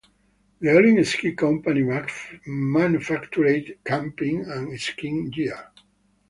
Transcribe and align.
The 0.61 0.71
Olin 0.71 1.05
Ski 1.05 1.33
Company 1.35 1.83
manufactured 2.47 3.77
camping 3.85 4.45
and 4.45 4.81
skiing 4.81 5.29
gear. 5.29 5.69